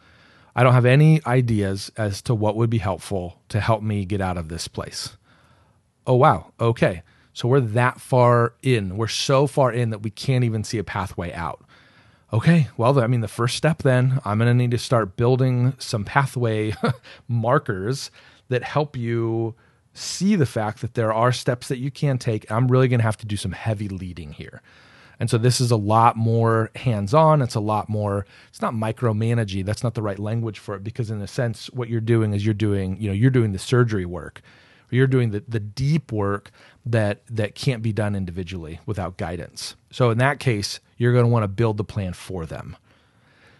I 0.55 0.63
don't 0.63 0.73
have 0.73 0.85
any 0.85 1.21
ideas 1.25 1.91
as 1.95 2.21
to 2.23 2.35
what 2.35 2.55
would 2.55 2.69
be 2.69 2.79
helpful 2.79 3.39
to 3.49 3.59
help 3.59 3.81
me 3.81 4.03
get 4.03 4.19
out 4.19 4.37
of 4.37 4.49
this 4.49 4.67
place 4.67 5.15
oh, 6.09 6.15
wow, 6.15 6.51
okay. 6.59 7.03
So 7.33 7.47
we're 7.47 7.61
that 7.61 8.01
far 8.01 8.53
in. 8.63 8.97
We're 8.97 9.07
so 9.07 9.45
far 9.47 9.71
in 9.71 9.91
that 9.91 9.99
we 9.99 10.09
can't 10.09 10.43
even 10.43 10.63
see 10.63 10.79
a 10.79 10.83
pathway 10.83 11.31
out. 11.31 11.63
Okay, 12.31 12.67
well, 12.77 12.99
I 12.99 13.07
mean, 13.07 13.21
the 13.21 13.27
first 13.27 13.55
step 13.55 13.81
then, 13.81 14.19
I'm 14.23 14.37
going 14.37 14.49
to 14.49 14.53
need 14.53 14.71
to 14.71 14.77
start 14.77 15.17
building 15.17 15.73
some 15.79 16.05
pathway 16.05 16.75
markers 17.27 18.11
that 18.49 18.63
help 18.63 18.95
you 18.95 19.55
see 19.93 20.35
the 20.35 20.45
fact 20.45 20.81
that 20.81 20.93
there 20.93 21.11
are 21.11 21.31
steps 21.31 21.67
that 21.69 21.79
you 21.79 21.89
can 21.89 22.19
take. 22.19 22.49
I'm 22.51 22.67
really 22.67 22.87
going 22.87 22.99
to 22.99 23.05
have 23.05 23.17
to 23.17 23.25
do 23.25 23.35
some 23.35 23.53
heavy 23.53 23.89
leading 23.89 24.33
here. 24.33 24.61
And 25.19 25.27
so 25.27 25.39
this 25.39 25.59
is 25.59 25.71
a 25.71 25.75
lot 25.75 26.15
more 26.15 26.69
hands 26.75 27.15
on. 27.15 27.41
It's 27.41 27.55
a 27.55 27.59
lot 27.59 27.89
more, 27.89 28.27
it's 28.49 28.61
not 28.61 28.73
micromanaging. 28.73 29.65
That's 29.65 29.83
not 29.83 29.95
the 29.95 30.01
right 30.03 30.19
language 30.19 30.59
for 30.59 30.75
it 30.75 30.83
because, 30.83 31.09
in 31.09 31.21
a 31.21 31.27
sense, 31.27 31.69
what 31.71 31.89
you're 31.89 31.99
doing 31.99 32.33
is 32.33 32.45
you're 32.45 32.53
doing, 32.53 32.95
you 33.01 33.09
know, 33.09 33.13
you're 33.13 33.31
doing 33.31 33.53
the 33.53 33.59
surgery 33.59 34.05
work 34.05 34.41
you're 34.91 35.07
doing 35.07 35.31
the, 35.31 35.43
the 35.47 35.59
deep 35.59 36.11
work 36.11 36.51
that 36.85 37.21
that 37.27 37.55
can't 37.55 37.81
be 37.81 37.93
done 37.93 38.15
individually 38.15 38.79
without 38.85 39.17
guidance. 39.17 39.75
So 39.91 40.09
in 40.09 40.17
that 40.19 40.39
case, 40.39 40.79
you're 40.97 41.13
going 41.13 41.25
to 41.25 41.29
want 41.31 41.43
to 41.43 41.47
build 41.47 41.77
the 41.77 41.83
plan 41.83 42.13
for 42.13 42.45
them. 42.45 42.75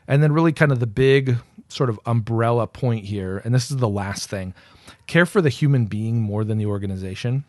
And 0.07 0.23
then 0.23 0.31
really 0.31 0.53
kind 0.53 0.71
of 0.71 0.79
the 0.79 0.87
big 0.87 1.37
sort 1.67 1.89
of 1.89 1.99
umbrella 2.05 2.65
point 2.67 3.05
here, 3.05 3.41
and 3.45 3.53
this 3.53 3.69
is 3.69 3.77
the 3.77 3.87
last 3.87 4.29
thing. 4.29 4.53
Care 5.07 5.25
for 5.25 5.41
the 5.41 5.49
human 5.49 5.85
being 5.85 6.19
more 6.19 6.43
than 6.43 6.57
the 6.57 6.65
organization. 6.65 7.43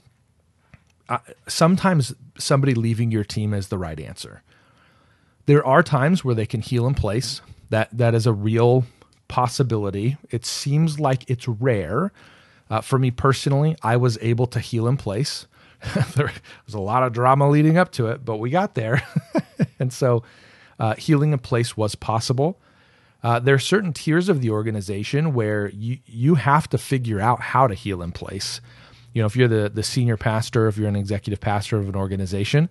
Uh, 1.08 1.18
sometimes 1.48 2.14
somebody 2.38 2.74
leaving 2.74 3.10
your 3.10 3.24
team 3.24 3.54
is 3.54 3.68
the 3.68 3.78
right 3.78 3.98
answer. 3.98 4.42
There 5.46 5.66
are 5.66 5.82
times 5.82 6.24
where 6.24 6.34
they 6.34 6.46
can 6.46 6.60
heal 6.60 6.86
in 6.86 6.94
place. 6.94 7.40
That 7.70 7.88
that 7.96 8.14
is 8.14 8.26
a 8.26 8.32
real 8.32 8.84
possibility. 9.26 10.16
It 10.30 10.44
seems 10.44 11.00
like 11.00 11.28
it's 11.30 11.48
rare, 11.48 12.12
uh, 12.70 12.80
for 12.80 12.98
me 12.98 13.10
personally, 13.10 13.76
I 13.82 13.96
was 13.96 14.16
able 14.22 14.46
to 14.48 14.60
heal 14.60 14.86
in 14.86 14.96
place. 14.96 15.46
there 16.14 16.32
was 16.66 16.74
a 16.74 16.80
lot 16.80 17.02
of 17.02 17.12
drama 17.12 17.48
leading 17.50 17.76
up 17.76 17.92
to 17.92 18.06
it, 18.06 18.24
but 18.24 18.36
we 18.36 18.50
got 18.50 18.74
there. 18.74 19.02
and 19.78 19.92
so 19.92 20.22
uh, 20.78 20.94
healing 20.94 21.32
in 21.32 21.38
place 21.38 21.76
was 21.76 21.94
possible. 21.94 22.60
Uh, 23.22 23.38
there 23.38 23.54
are 23.54 23.58
certain 23.58 23.92
tiers 23.92 24.28
of 24.28 24.40
the 24.40 24.50
organization 24.50 25.34
where 25.34 25.68
you, 25.70 25.98
you 26.06 26.36
have 26.36 26.68
to 26.68 26.78
figure 26.78 27.20
out 27.20 27.40
how 27.40 27.66
to 27.66 27.74
heal 27.74 28.00
in 28.02 28.12
place. 28.12 28.60
You 29.12 29.20
know, 29.22 29.26
if 29.26 29.36
you're 29.36 29.48
the, 29.48 29.68
the 29.68 29.82
senior 29.82 30.16
pastor, 30.16 30.68
if 30.68 30.78
you're 30.78 30.88
an 30.88 30.96
executive 30.96 31.40
pastor 31.40 31.76
of 31.78 31.88
an 31.88 31.96
organization, 31.96 32.70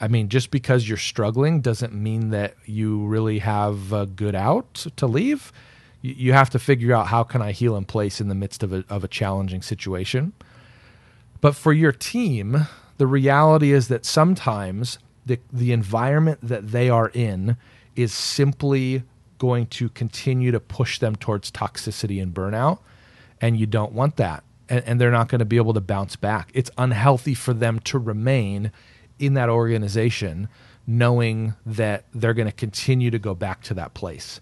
I 0.00 0.08
mean, 0.08 0.28
just 0.30 0.50
because 0.50 0.88
you're 0.88 0.96
struggling 0.96 1.60
doesn't 1.60 1.92
mean 1.92 2.30
that 2.30 2.54
you 2.64 3.04
really 3.06 3.40
have 3.40 3.92
a 3.92 4.06
good 4.06 4.34
out 4.34 4.86
to 4.96 5.06
leave. 5.06 5.52
You, 6.02 6.32
have 6.32 6.50
to 6.50 6.58
figure 6.58 6.94
out 6.94 7.08
how 7.08 7.22
can 7.24 7.42
I 7.42 7.52
heal 7.52 7.76
in 7.76 7.84
place 7.84 8.20
in 8.20 8.28
the 8.28 8.34
midst 8.34 8.62
of 8.62 8.72
a, 8.72 8.84
of 8.88 9.04
a 9.04 9.08
challenging 9.08 9.60
situation. 9.60 10.32
But 11.40 11.54
for 11.54 11.72
your 11.72 11.92
team, 11.92 12.66
the 12.96 13.06
reality 13.06 13.72
is 13.72 13.88
that 13.88 14.04
sometimes 14.04 14.98
the, 15.26 15.38
the 15.52 15.72
environment 15.72 16.38
that 16.42 16.68
they 16.68 16.88
are 16.88 17.10
in 17.10 17.56
is 17.96 18.14
simply 18.14 19.02
going 19.38 19.66
to 19.66 19.88
continue 19.90 20.50
to 20.50 20.60
push 20.60 20.98
them 20.98 21.16
towards 21.16 21.50
toxicity 21.50 22.22
and 22.22 22.34
burnout. 22.34 22.78
And 23.40 23.58
you 23.58 23.66
don't 23.66 23.92
want 23.92 24.16
that. 24.16 24.44
And, 24.68 24.82
and 24.86 25.00
they're 25.00 25.10
not 25.10 25.28
going 25.28 25.38
to 25.40 25.44
be 25.44 25.56
able 25.56 25.74
to 25.74 25.80
bounce 25.80 26.16
back. 26.16 26.50
It's 26.54 26.70
unhealthy 26.78 27.34
for 27.34 27.52
them 27.52 27.80
to 27.80 27.98
remain 27.98 28.72
in 29.18 29.34
that 29.34 29.48
organization 29.48 30.48
knowing 30.86 31.54
that 31.64 32.04
they're 32.12 32.34
going 32.34 32.48
to 32.48 32.52
continue 32.52 33.10
to 33.10 33.18
go 33.18 33.34
back 33.34 33.62
to 33.62 33.74
that 33.74 33.94
place. 33.94 34.40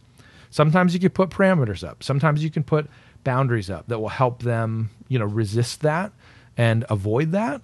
Sometimes 0.50 0.95
you 0.95 1.00
can 1.00 1.11
put 1.11 1.31
parameters 1.31 1.87
up. 1.87 2.02
Sometimes 2.02 2.43
you 2.43 2.50
can 2.50 2.64
put 2.64 2.88
boundaries 3.25 3.71
up 3.71 3.88
that 3.88 3.99
will 3.99 4.09
help 4.09 4.43
them, 4.43 4.90
you 5.09 5.19
know, 5.19 5.25
resist 5.25 5.81
that 5.83 6.12
and 6.57 6.85
avoid 6.88 7.33
that. 7.33 7.62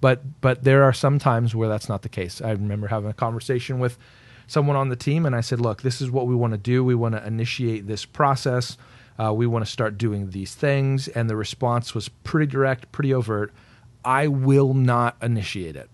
But 0.00 0.40
but 0.40 0.64
there 0.64 0.84
are 0.84 0.92
some 0.92 1.18
times 1.18 1.54
where 1.54 1.68
that's 1.68 1.88
not 1.88 2.02
the 2.02 2.08
case. 2.08 2.40
I 2.42 2.50
remember 2.50 2.88
having 2.88 3.10
a 3.10 3.14
conversation 3.14 3.78
with 3.78 3.98
someone 4.46 4.76
on 4.76 4.88
the 4.88 4.96
team 4.96 5.26
and 5.26 5.34
I 5.34 5.40
said, 5.40 5.60
"Look, 5.60 5.82
this 5.82 6.00
is 6.00 6.10
what 6.10 6.26
we 6.26 6.34
want 6.34 6.52
to 6.52 6.58
do. 6.58 6.84
We 6.84 6.94
want 6.94 7.14
to 7.14 7.26
initiate 7.26 7.86
this 7.86 8.04
process. 8.04 8.76
Uh, 9.18 9.32
we 9.32 9.46
want 9.46 9.64
to 9.64 9.70
start 9.70 9.96
doing 9.96 10.30
these 10.30 10.54
things." 10.54 11.08
And 11.08 11.30
the 11.30 11.36
response 11.36 11.94
was 11.94 12.08
pretty 12.08 12.50
direct, 12.50 12.92
pretty 12.92 13.12
overt. 13.12 13.52
I 14.04 14.28
will 14.28 14.74
not 14.74 15.16
initiate 15.22 15.76
it. 15.76 15.90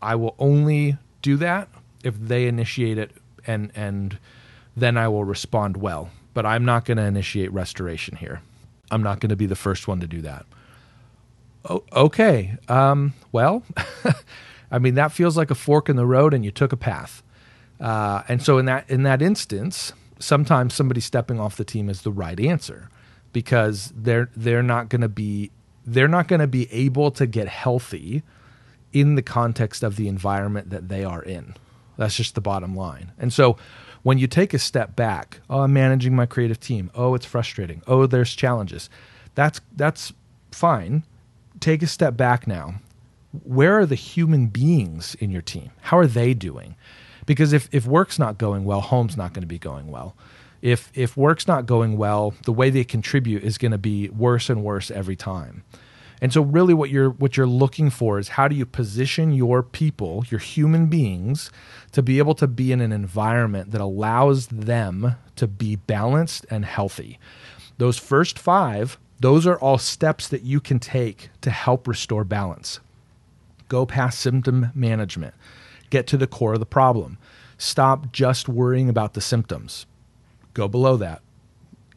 I 0.00 0.14
will 0.14 0.34
only 0.38 0.96
do 1.22 1.36
that 1.36 1.68
if 2.02 2.18
they 2.18 2.46
initiate 2.46 2.98
it 2.98 3.12
and 3.46 3.70
and 3.74 4.18
then 4.80 4.96
I 4.96 5.08
will 5.08 5.24
respond 5.24 5.76
well. 5.76 6.10
But 6.34 6.46
I'm 6.46 6.64
not 6.64 6.84
going 6.84 6.98
to 6.98 7.04
initiate 7.04 7.52
restoration 7.52 8.16
here. 8.16 8.42
I'm 8.90 9.02
not 9.02 9.20
going 9.20 9.30
to 9.30 9.36
be 9.36 9.46
the 9.46 9.56
first 9.56 9.88
one 9.88 10.00
to 10.00 10.06
do 10.06 10.22
that. 10.22 10.46
Oh, 11.68 11.82
okay. 11.92 12.56
Um, 12.68 13.14
well, 13.32 13.62
I 14.70 14.78
mean 14.78 14.94
that 14.94 15.12
feels 15.12 15.36
like 15.36 15.50
a 15.50 15.54
fork 15.54 15.88
in 15.88 15.96
the 15.96 16.06
road, 16.06 16.32
and 16.32 16.44
you 16.44 16.50
took 16.50 16.72
a 16.72 16.76
path. 16.76 17.22
Uh, 17.80 18.22
and 18.28 18.42
so 18.42 18.58
in 18.58 18.66
that 18.66 18.88
in 18.88 19.02
that 19.02 19.20
instance, 19.20 19.92
sometimes 20.18 20.74
somebody 20.74 21.00
stepping 21.00 21.40
off 21.40 21.56
the 21.56 21.64
team 21.64 21.88
is 21.88 22.02
the 22.02 22.12
right 22.12 22.38
answer 22.38 22.88
because 23.32 23.92
they're 23.96 24.30
they're 24.36 24.62
not 24.62 24.88
going 24.88 25.02
to 25.02 25.08
be 25.08 25.50
they're 25.86 26.08
not 26.08 26.28
going 26.28 26.40
to 26.40 26.46
be 26.46 26.70
able 26.72 27.10
to 27.10 27.26
get 27.26 27.48
healthy 27.48 28.22
in 28.92 29.14
the 29.14 29.22
context 29.22 29.82
of 29.82 29.96
the 29.96 30.08
environment 30.08 30.70
that 30.70 30.88
they 30.88 31.04
are 31.04 31.22
in. 31.22 31.54
That's 31.96 32.16
just 32.16 32.34
the 32.34 32.40
bottom 32.40 32.74
line. 32.74 33.12
And 33.18 33.32
so 33.32 33.56
when 34.08 34.16
you 34.16 34.26
take 34.26 34.54
a 34.54 34.58
step 34.58 34.96
back, 34.96 35.40
oh, 35.50 35.60
I'm 35.60 35.74
managing 35.74 36.16
my 36.16 36.24
creative 36.24 36.58
team. 36.58 36.90
Oh, 36.94 37.14
it's 37.14 37.26
frustrating. 37.26 37.82
Oh, 37.86 38.06
there's 38.06 38.34
challenges. 38.34 38.88
That's 39.34 39.60
that's 39.76 40.14
fine. 40.50 41.04
Take 41.60 41.82
a 41.82 41.86
step 41.86 42.16
back 42.16 42.46
now. 42.46 42.76
Where 43.44 43.78
are 43.78 43.84
the 43.84 43.94
human 43.94 44.46
beings 44.46 45.14
in 45.16 45.30
your 45.30 45.42
team? 45.42 45.72
How 45.82 45.98
are 45.98 46.06
they 46.06 46.32
doing? 46.32 46.74
Because 47.26 47.52
if, 47.52 47.68
if 47.70 47.84
work's 47.84 48.18
not 48.18 48.38
going 48.38 48.64
well, 48.64 48.80
home's 48.80 49.14
not 49.14 49.34
going 49.34 49.42
to 49.42 49.46
be 49.46 49.58
going 49.58 49.88
well. 49.88 50.16
If 50.62 50.90
if 50.94 51.14
work's 51.14 51.46
not 51.46 51.66
going 51.66 51.98
well, 51.98 52.32
the 52.46 52.52
way 52.52 52.70
they 52.70 52.84
contribute 52.84 53.44
is 53.44 53.58
going 53.58 53.72
to 53.72 53.76
be 53.78 54.08
worse 54.08 54.48
and 54.48 54.64
worse 54.64 54.90
every 54.90 55.16
time. 55.16 55.64
And 56.20 56.32
so 56.32 56.42
really 56.42 56.74
what 56.74 56.90
you're 56.90 57.10
what 57.10 57.36
you're 57.36 57.46
looking 57.46 57.90
for 57.90 58.18
is 58.18 58.28
how 58.30 58.48
do 58.48 58.56
you 58.56 58.66
position 58.66 59.32
your 59.32 59.62
people, 59.62 60.24
your 60.30 60.40
human 60.40 60.86
beings 60.86 61.50
to 61.92 62.02
be 62.02 62.18
able 62.18 62.34
to 62.36 62.46
be 62.46 62.72
in 62.72 62.80
an 62.80 62.92
environment 62.92 63.70
that 63.70 63.80
allows 63.80 64.48
them 64.48 65.16
to 65.36 65.46
be 65.46 65.76
balanced 65.76 66.44
and 66.50 66.64
healthy. 66.64 67.18
Those 67.78 67.98
first 67.98 68.38
5, 68.38 68.98
those 69.20 69.46
are 69.46 69.58
all 69.58 69.78
steps 69.78 70.26
that 70.28 70.42
you 70.42 70.60
can 70.60 70.80
take 70.80 71.30
to 71.42 71.50
help 71.50 71.86
restore 71.86 72.24
balance. 72.24 72.80
Go 73.68 73.86
past 73.86 74.18
symptom 74.18 74.70
management. 74.74 75.34
Get 75.90 76.06
to 76.08 76.16
the 76.16 76.26
core 76.26 76.54
of 76.54 76.60
the 76.60 76.66
problem. 76.66 77.18
Stop 77.56 78.12
just 78.12 78.48
worrying 78.48 78.88
about 78.88 79.14
the 79.14 79.20
symptoms. 79.20 79.86
Go 80.54 80.66
below 80.66 80.96
that 80.96 81.22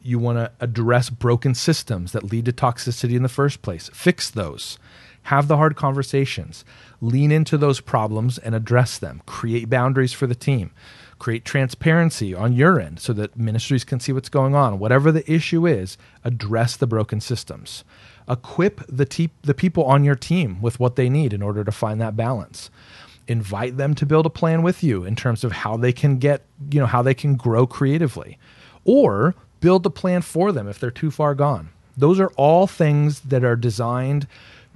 you 0.02 0.18
want 0.18 0.38
to 0.38 0.50
address 0.60 1.10
broken 1.10 1.54
systems 1.54 2.12
that 2.12 2.24
lead 2.24 2.44
to 2.46 2.52
toxicity 2.52 3.14
in 3.14 3.22
the 3.22 3.28
first 3.28 3.62
place. 3.62 3.90
Fix 3.92 4.30
those. 4.30 4.78
Have 5.24 5.48
the 5.48 5.56
hard 5.56 5.76
conversations. 5.76 6.64
Lean 7.00 7.30
into 7.30 7.56
those 7.56 7.80
problems 7.80 8.38
and 8.38 8.54
address 8.54 8.98
them. 8.98 9.22
Create 9.26 9.70
boundaries 9.70 10.12
for 10.12 10.26
the 10.26 10.34
team. 10.34 10.72
Create 11.18 11.44
transparency 11.44 12.34
on 12.34 12.52
your 12.52 12.80
end 12.80 12.98
so 12.98 13.12
that 13.12 13.36
ministries 13.36 13.84
can 13.84 14.00
see 14.00 14.12
what's 14.12 14.28
going 14.28 14.54
on. 14.54 14.80
Whatever 14.80 15.12
the 15.12 15.30
issue 15.30 15.66
is, 15.66 15.96
address 16.24 16.76
the 16.76 16.88
broken 16.88 17.20
systems. 17.20 17.84
Equip 18.28 18.84
the, 18.88 19.04
te- 19.04 19.30
the 19.42 19.54
people 19.54 19.84
on 19.84 20.02
your 20.02 20.16
team 20.16 20.60
with 20.60 20.80
what 20.80 20.96
they 20.96 21.08
need 21.08 21.32
in 21.32 21.42
order 21.42 21.62
to 21.62 21.72
find 21.72 22.00
that 22.00 22.16
balance 22.16 22.70
invite 23.28 23.76
them 23.76 23.94
to 23.94 24.04
build 24.04 24.26
a 24.26 24.30
plan 24.30 24.62
with 24.62 24.82
you 24.82 25.04
in 25.04 25.14
terms 25.14 25.44
of 25.44 25.52
how 25.52 25.76
they 25.76 25.92
can 25.92 26.18
get, 26.18 26.42
you 26.70 26.80
know, 26.80 26.86
how 26.86 27.02
they 27.02 27.14
can 27.14 27.36
grow 27.36 27.66
creatively. 27.66 28.38
Or 28.84 29.34
build 29.62 29.86
a 29.86 29.90
plan 29.90 30.20
for 30.20 30.52
them 30.52 30.68
if 30.68 30.78
they're 30.78 30.90
too 30.90 31.10
far 31.10 31.34
gone. 31.34 31.70
Those 31.96 32.20
are 32.20 32.32
all 32.36 32.66
things 32.66 33.20
that 33.20 33.44
are 33.44 33.56
designed 33.56 34.26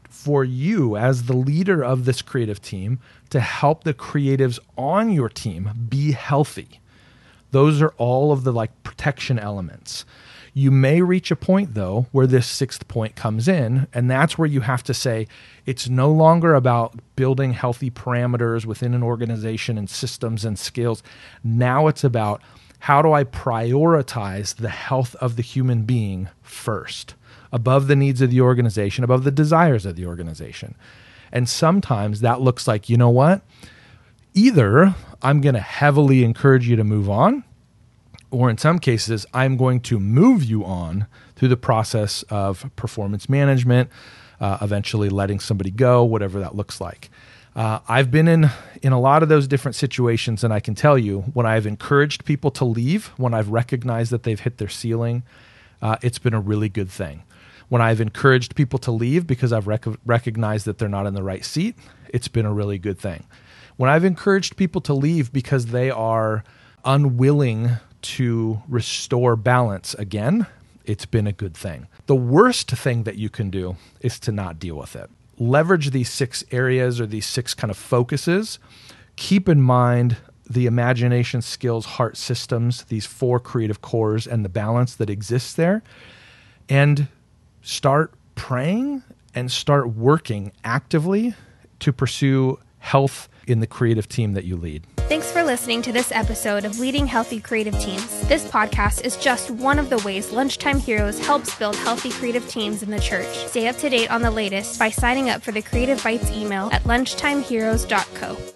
for 0.09 0.45
you 0.45 0.97
as 0.97 1.25
the 1.25 1.37
leader 1.37 1.85
of 1.85 2.07
this 2.07 2.23
creative 2.23 2.62
team 2.62 2.99
to 3.28 3.40
help 3.40 3.85
the 3.85 3.93
creatives 3.93 4.59
on 4.78 5.12
your 5.12 5.28
team 5.28 5.71
be 5.90 6.12
healthy. 6.12 6.81
Those 7.50 7.83
are 7.83 7.93
all 7.99 8.33
of 8.33 8.45
the 8.45 8.52
like 8.52 8.83
protection 8.83 9.38
elements. 9.38 10.05
You 10.55 10.71
may 10.71 11.02
reach 11.02 11.31
a 11.31 11.37
point 11.37 11.75
though 11.75 12.07
where 12.12 12.26
this 12.26 12.47
sixth 12.47 12.88
point 12.88 13.14
comes 13.14 13.47
in, 13.47 13.88
and 13.93 14.11
that's 14.11 14.38
where 14.38 14.49
you 14.49 14.62
have 14.62 14.83
to 14.85 14.95
say 14.95 15.26
it's 15.66 15.88
no 15.88 16.11
longer 16.11 16.55
about 16.55 16.99
building 17.14 17.52
healthy 17.52 17.90
parameters 17.90 18.64
within 18.64 18.95
an 18.95 19.02
organization 19.02 19.76
and 19.76 19.90
systems 19.90 20.47
and 20.47 20.59
skills. 20.59 21.02
Now 21.45 21.88
it's 21.88 22.05
about 22.05 22.40
how 22.87 23.02
do 23.02 23.12
I 23.12 23.25
prioritize 23.25 24.55
the 24.55 24.69
health 24.69 25.16
of 25.16 25.35
the 25.35 25.43
human 25.43 25.83
being 25.83 26.28
first, 26.40 27.16
above 27.50 27.88
the 27.88 27.97
needs 27.97 28.21
of 28.21 28.31
the 28.31 28.40
organization, 28.40 29.02
above 29.02 29.25
the 29.25 29.33
desires 29.33 29.85
of 29.85 29.97
the 29.97 30.07
organization? 30.07 30.76
And 31.33 31.49
sometimes 31.49 32.21
that 32.21 32.40
looks 32.40 32.69
like, 32.69 32.88
you 32.88 32.97
know 32.97 33.11
what? 33.11 33.43
Either 34.35 34.95
I'm 35.21 35.40
going 35.40 35.57
to 35.57 35.61
heavily 35.61 36.23
encourage 36.23 36.69
you 36.69 36.76
to 36.76 36.85
move 36.85 37.11
on, 37.11 37.43
or 38.31 38.49
in 38.49 38.57
some 38.57 38.78
cases, 38.78 39.26
I'm 39.35 39.57
going 39.57 39.81
to 39.81 39.99
move 39.99 40.45
you 40.45 40.64
on 40.64 41.09
through 41.35 41.49
the 41.49 41.57
process 41.57 42.23
of 42.31 42.71
performance 42.76 43.28
management, 43.28 43.90
uh, 44.38 44.59
eventually 44.62 45.09
letting 45.09 45.40
somebody 45.40 45.73
go, 45.73 46.05
whatever 46.05 46.38
that 46.38 46.55
looks 46.55 46.81
like. 46.81 47.11
Uh, 47.56 47.78
I've 47.88 48.10
been 48.10 48.28
in 48.28 48.50
in 48.82 48.92
a 48.92 49.00
lot 49.00 49.22
of 49.22 49.30
those 49.30 49.48
different 49.48 49.76
situations, 49.76 50.44
and 50.44 50.52
I 50.52 50.60
can 50.60 50.75
tell 50.75 50.98
you 50.98 51.22
when 51.32 51.46
I've 51.46 51.66
encouraged 51.66 52.26
people 52.26 52.50
to 52.50 52.66
leave, 52.66 53.06
when 53.16 53.32
I've 53.32 53.48
recognized 53.48 54.12
that 54.12 54.25
they've 54.25 54.38
hit 54.38 54.58
their 54.58 54.68
ceiling, 54.68 55.22
uh, 55.80 55.96
it's 56.02 56.18
been 56.18 56.34
a 56.34 56.40
really 56.40 56.68
good 56.68 56.90
thing. 56.90 57.22
When 57.70 57.80
I've 57.80 58.02
encouraged 58.02 58.56
people 58.56 58.78
to 58.80 58.90
leave 58.90 59.26
because 59.26 59.54
I've 59.54 59.66
rec- 59.66 59.86
recognized 60.04 60.66
that 60.66 60.76
they're 60.76 60.90
not 60.90 61.06
in 61.06 61.14
the 61.14 61.22
right 61.22 61.42
seat, 61.42 61.76
it's 62.10 62.28
been 62.28 62.44
a 62.44 62.52
really 62.52 62.78
good 62.78 62.98
thing. 62.98 63.25
When 63.78 63.88
I've 63.88 64.04
encouraged 64.04 64.58
people 64.58 64.82
to 64.82 64.92
leave 64.92 65.32
because 65.32 65.66
they 65.66 65.90
are 65.90 66.44
unwilling 66.84 67.70
to 68.02 68.62
restore 68.68 69.34
balance 69.34 69.94
again, 69.94 70.46
it's 70.84 71.06
been 71.06 71.26
a 71.26 71.32
good 71.32 71.56
thing. 71.56 71.88
The 72.04 72.14
worst 72.14 72.70
thing 72.70 73.04
that 73.04 73.16
you 73.16 73.30
can 73.30 73.48
do 73.48 73.76
is 74.02 74.20
to 74.20 74.30
not 74.32 74.58
deal 74.58 74.76
with 74.76 74.94
it 74.94 75.10
leverage 75.38 75.90
these 75.90 76.11
six 76.11 76.45
areas 76.50 77.00
or 77.00 77.07
these 77.07 77.26
six 77.26 77.55
kind 77.55 77.71
of 77.71 77.76
focuses, 77.76 78.59
keep 79.16 79.49
in 79.49 79.61
mind 79.61 80.16
the 80.49 80.66
imagination, 80.66 81.43
skills, 81.43 81.85
heart 81.85 82.16
systems, 82.16 82.85
these 82.85 83.07
four 83.07 83.40
creative 83.40 83.83
cores, 83.83 84.26
and 84.26 84.45
the 84.45 84.49
balance 84.49 84.95
that 84.95 85.11
exists 85.11 85.52
there, 85.55 85.83
and 86.69 87.09
start 87.62 88.12
praying 88.37 89.02
and 89.35 89.50
start 89.50 89.88
working 89.88 90.52
actively 90.64 91.35
to 91.81 91.93
pursue 91.93 92.59
health 92.78 93.28
in 93.47 93.61
the 93.61 93.66
creative 93.66 94.09
team 94.09 94.35
that 94.35 94.45
you 94.45 94.57
lead. 94.57 94.87
Thanks 95.08 95.30
for 95.30 95.44
listening 95.44 95.82
to 95.82 95.92
this 95.92 96.10
episode 96.10 96.64
of 96.64 96.80
Leading 96.80 97.06
Healthy 97.06 97.38
Creative 97.40 97.78
Teams. 97.78 98.26
This 98.26 98.44
podcast 98.44 99.04
is 99.04 99.16
just 99.16 99.52
one 99.52 99.78
of 99.78 99.88
the 99.88 99.98
ways 99.98 100.32
Lunchtime 100.32 100.80
Heroes 100.80 101.25
helps 101.25 101.54
build 101.54 101.76
healthy 101.76 102.10
creative 102.10 102.48
teams 102.48 102.82
in 102.82 102.90
the 102.90 102.98
church. 102.98 103.32
Stay 103.46 103.68
up 103.68 103.76
to 103.76 103.88
date 103.88 104.10
on 104.10 104.20
the 104.20 104.30
latest 104.32 104.80
by 104.80 104.90
signing 104.90 105.30
up 105.30 105.42
for 105.42 105.52
the 105.52 105.62
Creative 105.62 106.02
Bites 106.02 106.28
email 106.32 106.70
at 106.72 106.82
lunchtimeheroes.co. 106.82 108.55